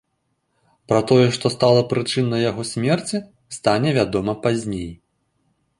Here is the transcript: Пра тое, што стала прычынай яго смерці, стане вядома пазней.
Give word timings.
Пра 0.91 1.01
тое, 1.11 1.27
што 1.35 1.51
стала 1.55 1.81
прычынай 1.91 2.41
яго 2.51 2.63
смерці, 2.73 3.17
стане 3.61 3.89
вядома 4.01 4.33
пазней. 4.47 4.91